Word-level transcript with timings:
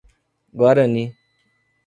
Guarani 0.57 1.05